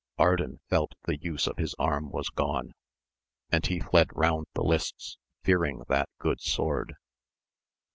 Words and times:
Ardan 0.17 0.59
felt 0.67 0.95
the 1.03 1.15
use 1.17 1.45
of 1.45 1.57
his 1.59 1.75
arm 1.77 2.09
was 2.09 2.29
gone, 2.29 2.73
and 3.51 3.63
he 3.63 3.79
fled 3.81 4.07
round 4.13 4.47
the 4.55 4.63
lists, 4.63 5.19
fearing 5.43 5.83
that 5.89 6.09
good 6.17 6.41
sword. 6.41 6.95